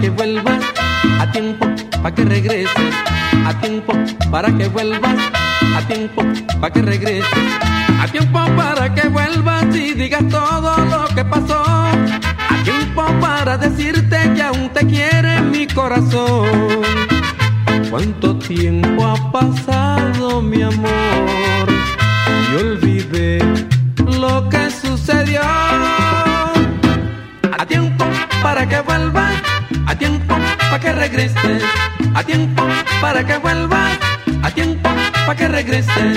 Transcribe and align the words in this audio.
Para 0.00 0.08
que 4.56 4.68
vuelvas, 4.68 5.04
a 5.76 5.84
tiempo 5.86 6.24
para 6.58 6.72
que 6.72 6.82
regreses, 6.82 7.54
a 8.00 8.06
tiempo 8.06 8.38
para 8.56 8.94
que 8.94 9.08
vuelvas 9.08 9.76
y 9.76 9.92
digas 9.92 10.26
todo 10.30 10.74
lo 10.86 11.06
que 11.14 11.22
pasó, 11.22 11.62
a 11.62 11.92
tiempo 12.64 13.04
para 13.20 13.58
decirte 13.58 14.32
que 14.34 14.42
aún 14.42 14.70
te 14.70 14.86
quiere 14.86 15.42
mi 15.42 15.66
corazón. 15.66 16.48
¿Cuánto 17.90 18.38
tiempo 18.38 19.06
ha 19.06 19.32
pasado, 19.32 20.40
mi 20.40 20.62
amor? 20.62 21.68
Y 22.50 22.54
olvidé 22.56 23.38
lo 24.18 24.48
que 24.48 24.70
sucedió. 24.70 25.42
A 27.58 27.66
tiempo 27.66 28.06
para 28.42 28.66
que 28.66 28.80
vuelvas, 28.80 29.19
a 29.19 29.19
tiempo 30.00 30.34
para 30.70 30.80
que 30.80 30.92
regreses, 30.92 31.62
a 32.14 32.24
tiempo 32.24 32.62
para 33.02 33.22
que 33.22 33.36
vuelvas 33.36 33.98
a 34.42 34.50
tiempo 34.50 34.88
para 35.26 35.36
que 35.36 35.46
regreses. 35.46 36.16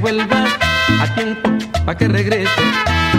Vuelvas, 0.00 0.50
a 1.00 1.14
tiempo 1.14 1.50
para 1.84 1.98
que 1.98 2.08
regreses, 2.08 2.64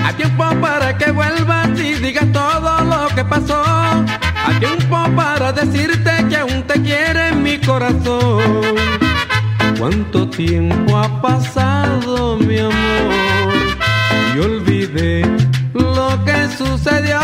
a 0.06 0.14
tiempo 0.14 0.44
para 0.62 0.98
que 0.98 1.12
vuelvas 1.12 1.70
y 1.80 1.94
digas 1.96 2.32
todo 2.32 2.84
lo 2.84 3.08
que 3.16 3.24
pasó, 3.26 3.62
a 3.62 4.60
tiempo 4.60 4.98
para 5.16 5.52
decirte 5.52 6.12
que 6.30 6.38
aún 6.38 6.64
te 6.64 6.82
quiere 6.82 7.34
mi 7.34 7.58
corazón. 7.60 8.76
¿Cuánto 9.78 10.30
tiempo 10.30 10.98
ha 10.98 11.22
pasado, 11.22 12.38
mi 12.38 12.60
amor? 12.60 13.54
Y 14.36 14.40
olvidé 14.40 15.26
lo 15.74 16.24
que 16.26 16.48
sucedió. 16.58 17.20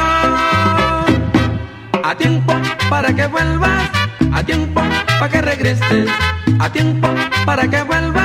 A 2.03 2.15
tiempo 2.17 2.53
para 2.89 3.13
que 3.13 3.27
vuelvas, 3.27 3.89
a 4.31 4.43
tiempo 4.43 4.81
para 5.19 5.29
que 5.29 5.41
regreses, 5.41 6.09
a 6.59 6.69
tiempo 6.69 7.09
para 7.45 7.67
que 7.67 7.81
vuelvas 7.83 8.24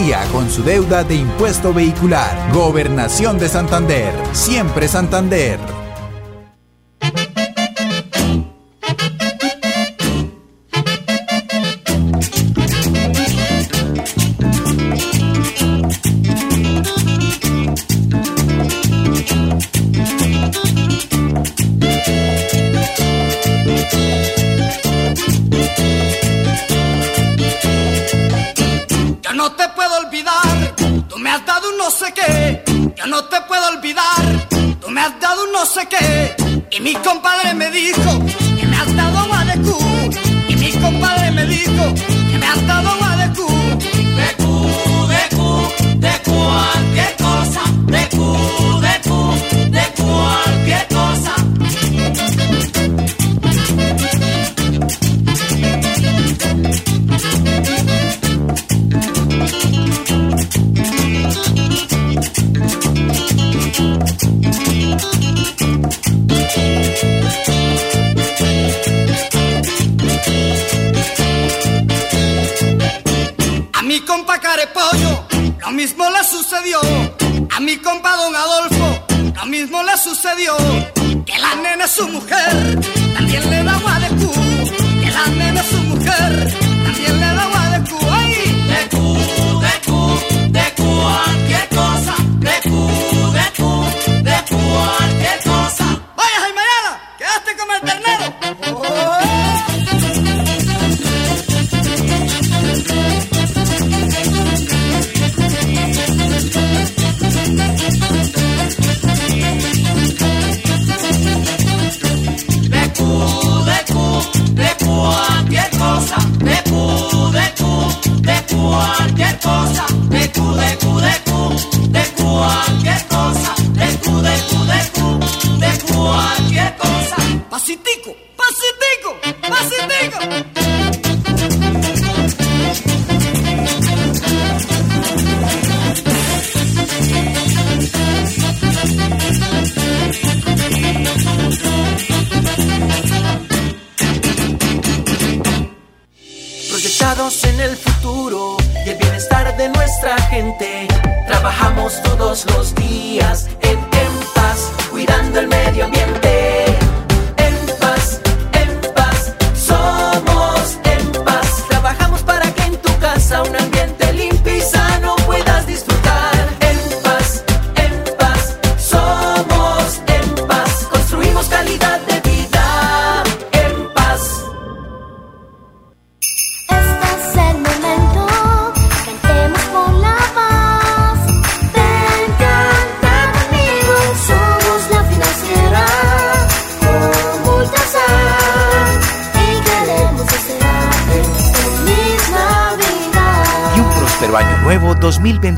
con 0.31 0.49
su 0.49 0.63
deuda 0.63 1.03
de 1.03 1.15
impuesto 1.15 1.73
vehicular. 1.73 2.51
Gobernación 2.53 3.37
de 3.37 3.47
Santander. 3.47 4.11
Siempre 4.33 4.87
Santander. 4.87 5.59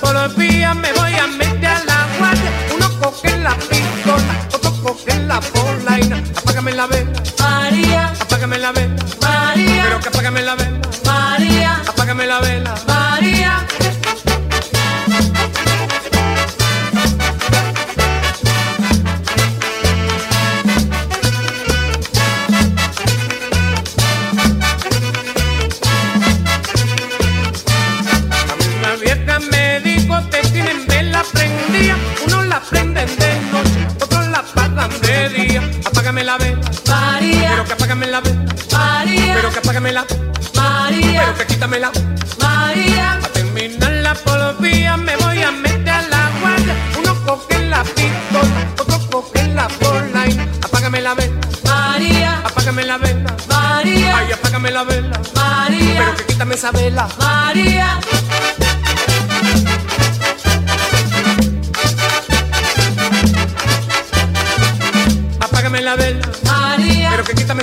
terminar 0.00 0.14
la 0.14 0.34
policía 0.34 0.74
me 0.74 0.92
voy 0.92 1.14
a 1.14 1.26
meter 1.26 1.66
a 1.66 1.84
la 1.84 2.06
guardia. 2.18 2.50
Uno 2.74 2.88
coge 3.00 3.36
la 3.38 3.54
pistola, 3.56 4.48
otro 4.52 4.72
coge 4.82 5.18
la 5.26 5.40
polaina. 5.40 6.16
Apágame 6.16 6.32
la 6.32 6.35
apágame 36.06 36.24
la 36.24 36.38
vela. 36.38 36.60
María. 36.88 37.50
Pero 37.50 37.64
que 37.64 37.72
apágame 37.72 38.06
la 38.06 38.20
vela. 38.20 38.44
María. 38.72 39.34
Pero 39.34 39.50
que 39.52 39.58
apágame 39.58 39.92
la. 39.92 40.06
María. 40.54 41.20
Pero 41.20 41.38
que 41.38 41.46
quítame 41.46 41.78
la. 41.78 41.90
María. 42.40 43.12
A 43.12 43.28
terminar 43.28 43.90
la 43.90 44.14
policía 44.14 44.96
me 44.96 45.16
voy 45.16 45.42
a 45.42 45.50
meter 45.50 45.88
a 45.88 46.02
la 46.02 46.30
guardia. 46.40 46.74
Uno 46.98 47.14
coge 47.24 47.58
la 47.66 47.82
pistola, 47.82 48.60
otro 48.78 49.10
coge 49.10 49.48
la 49.48 49.68
polaina. 49.68 50.46
Apágame 50.62 51.00
la 51.00 51.14
vela. 51.14 51.34
María. 51.64 52.40
Apágame 52.44 52.84
la 52.84 52.98
vela. 52.98 53.36
María. 53.48 54.18
Ay, 54.18 54.32
apágame 54.32 54.70
la 54.70 54.84
vela. 54.84 55.20
María. 55.34 55.94
Pero 55.98 56.16
que 56.16 56.24
quítame 56.24 56.54
esa 56.54 56.70
vela. 56.70 57.08
María. 57.18 57.98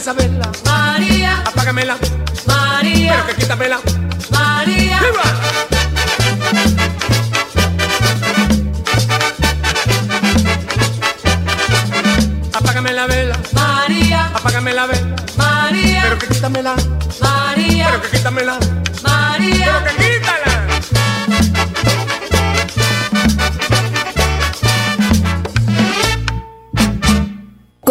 Esa 0.03 0.11
vela. 0.11 0.51
María. 0.65 1.41
Apágamela. 1.45 1.95
María. 2.45 3.13
Pero 3.13 3.27
que 3.27 3.41
quítamela. 3.41 3.79
María. 4.31 4.99
¡Viva! 4.99 5.23
Apágame 12.53 12.91
la 12.91 13.07
vela. 13.07 13.39
María. 13.53 14.25
Apágame 14.35 14.73
la 14.73 14.87
vela. 14.87 15.15
María. 15.37 16.01
Pero 16.03 16.19
que 16.19 16.27
quítamela. 16.27 16.75
María. 17.21 17.87
Pero 17.87 18.01
que 18.01 18.17
quítamela. 18.17 18.59
María. 19.03 19.65
Pero 19.65 19.83
que 19.85 19.89
quítala. 19.91 20.02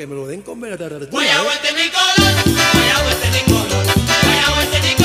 que 0.00 0.06
me 0.06 0.14
lo 0.14 0.26
den 0.26 0.40
con 0.40 0.58
verdadera. 0.58 1.04
Guayabo 1.10 1.50
este 1.50 1.74
mi 1.74 1.90
color, 1.90 2.32
guayabo 2.72 3.10
este 3.10 3.28
mi 3.32 4.94
mi. 4.94 4.99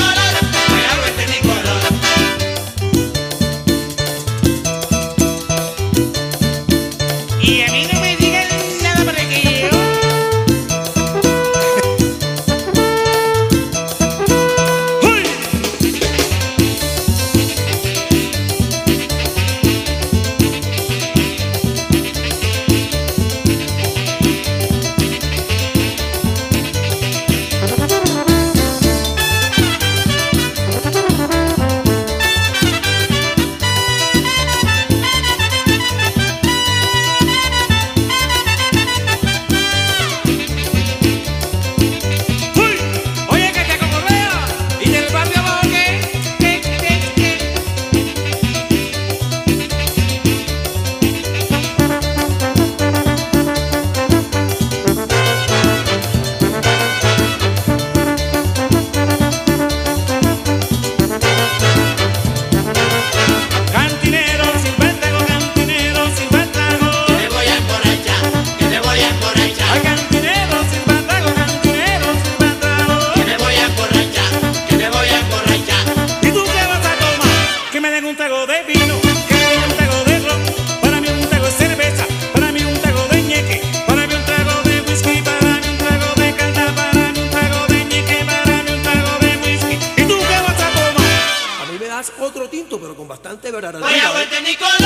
Vaya 93.60 94.10
vuelta, 94.10 94.40
Nicolás. 94.40 94.85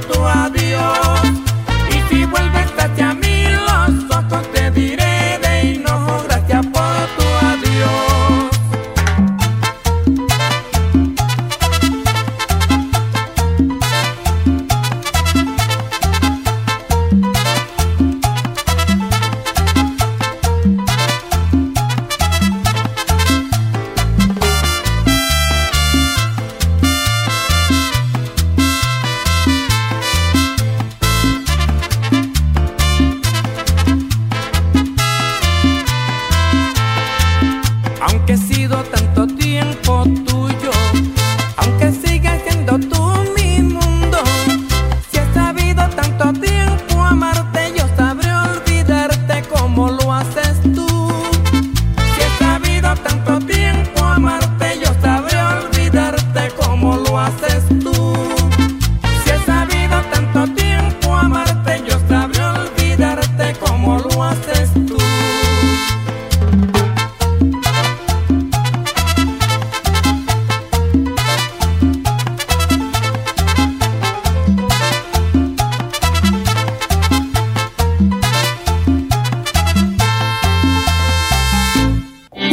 tua 0.00 0.50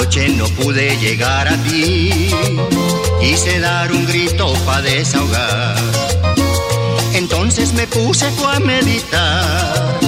Anoche 0.00 0.30
no 0.30 0.46
pude 0.48 0.96
llegar 0.96 1.46
a 1.46 1.54
ti, 1.58 2.30
quise 3.20 3.60
dar 3.60 3.92
un 3.92 4.06
grito 4.06 4.50
para 4.64 4.80
desahogar. 4.80 5.76
Entonces 7.12 7.74
me 7.74 7.86
puse 7.86 8.30
tú 8.30 8.46
a 8.46 8.58
meditar, 8.60 10.00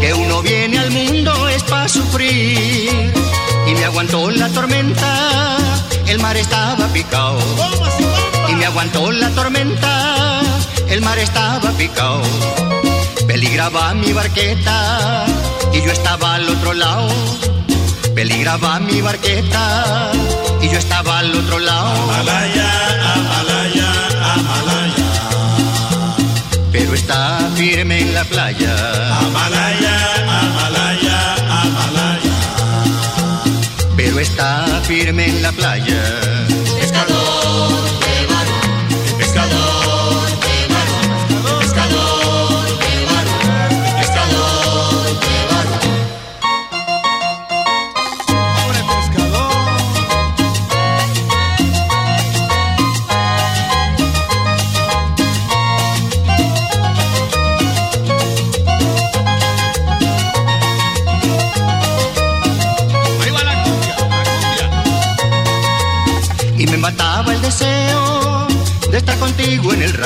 que 0.00 0.14
uno 0.14 0.40
viene 0.42 0.78
al 0.78 0.92
mundo 0.92 1.48
es 1.48 1.64
para 1.64 1.88
sufrir. 1.88 3.12
Y 3.66 3.74
me 3.74 3.84
aguantó 3.86 4.30
la 4.30 4.48
tormenta, 4.50 5.56
el 6.06 6.20
mar 6.20 6.36
estaba 6.36 6.86
picado. 6.92 7.40
Y 8.50 8.54
me 8.54 8.66
aguantó 8.66 9.10
la 9.10 9.30
tormenta, 9.30 10.42
el 10.88 11.02
mar 11.02 11.18
estaba 11.18 11.72
picado. 11.72 12.22
Peligraba 13.26 13.94
mi 13.94 14.12
barqueta 14.12 15.26
y 15.72 15.82
yo 15.82 15.90
estaba 15.90 16.36
al 16.36 16.48
otro 16.48 16.72
lado. 16.72 17.08
Peligraba 18.14 18.80
mi 18.80 19.00
barqueta 19.00 20.12
y 20.60 20.68
yo 20.68 20.78
estaba 20.78 21.20
al 21.20 21.34
otro 21.34 21.58
lado. 21.58 22.10
Amalaya, 22.12 22.70
Amalaya, 23.14 23.92
Amalaya. 24.34 25.06
Pero 26.72 26.94
está 26.94 27.50
firme 27.54 28.00
en 28.00 28.14
la 28.14 28.24
playa. 28.24 28.74
Amalaya, 29.18 29.96
Amalaya, 30.40 31.34
Amalaya. 31.62 32.32
Pero 33.96 34.18
está 34.20 34.66
firme 34.84 35.26
en 35.26 35.42
la 35.42 35.52
playa. 35.52 36.02
Pescador 36.78 37.89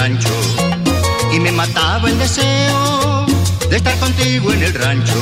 Y 0.06 1.40
me 1.40 1.50
mataba 1.50 2.10
el 2.10 2.18
deseo 2.18 3.24
de 3.70 3.76
estar 3.76 3.98
contigo 3.98 4.52
en 4.52 4.62
el 4.62 4.74
rancho. 4.74 5.14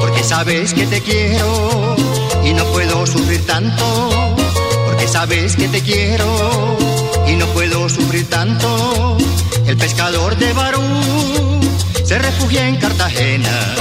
Porque 0.00 0.22
sabes 0.22 0.72
que 0.72 0.86
te 0.86 1.00
quiero 1.00 1.96
y 2.44 2.52
no 2.52 2.64
puedo 2.66 3.04
sufrir 3.04 3.44
tanto. 3.46 4.36
Porque 4.86 5.08
sabes 5.08 5.56
que 5.56 5.66
te 5.66 5.80
quiero 5.80 6.78
y 7.26 7.34
no 7.34 7.46
puedo 7.46 7.88
sufrir 7.88 8.30
tanto. 8.30 9.16
El 9.66 9.76
pescador 9.76 10.36
de 10.36 10.52
Barú 10.52 11.60
se 12.04 12.16
refugia 12.16 12.68
en 12.68 12.76
Cartagena. 12.76 13.74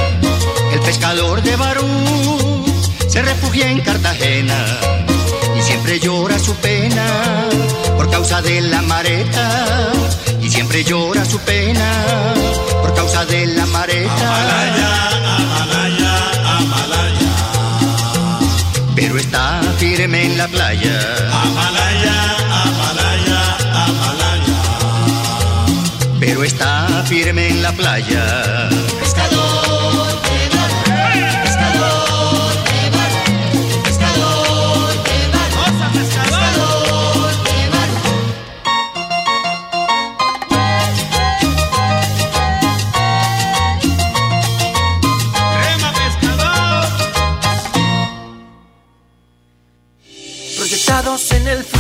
El 0.74 0.80
pescador 0.80 1.44
de 1.44 1.56
Barú 1.56 2.66
se 3.08 3.22
refugia 3.22 3.70
en 3.70 3.82
Cartagena 3.82 4.66
siempre 5.90 6.08
llora 6.08 6.38
su 6.38 6.54
pena 6.58 7.06
por 7.98 8.12
causa 8.12 8.44
de 8.44 8.62
la 8.62 8.80
mareta 8.84 9.92
y 10.40 10.48
siempre 10.48 10.84
llora 10.84 11.26
su 11.26 11.40
pena 11.40 11.90
por 12.80 12.94
causa 12.94 13.26
de 13.26 13.48
la 13.48 13.66
mareta. 13.66 14.32
Pero 18.96 19.18
está 19.18 19.62
firme 19.80 20.26
en 20.26 20.38
la 20.38 20.48
playa. 20.48 21.00
Pero 26.20 26.44
está 26.44 27.04
firme 27.08 27.48
en 27.48 27.64
la 27.64 27.72
playa. 27.72 28.70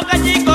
Poca 0.00 0.18
chico 0.18 0.53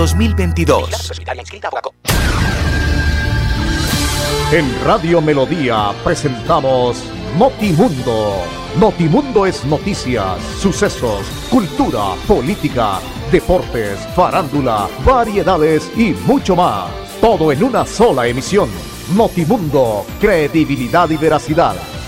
2022. 0.00 1.12
En 4.50 4.84
Radio 4.86 5.20
Melodía 5.20 5.92
presentamos 6.02 7.04
Notimundo. 7.38 8.36
Notimundo 8.78 9.44
es 9.44 9.62
noticias, 9.66 10.42
sucesos, 10.58 11.26
cultura, 11.50 12.14
política, 12.26 12.98
deportes, 13.30 13.98
farándula, 14.16 14.88
variedades 15.04 15.92
y 15.94 16.12
mucho 16.24 16.56
más. 16.56 16.90
Todo 17.20 17.52
en 17.52 17.62
una 17.62 17.84
sola 17.84 18.26
emisión. 18.26 18.70
Notimundo, 19.14 20.06
credibilidad 20.18 21.10
y 21.10 21.18
veracidad. 21.18 21.76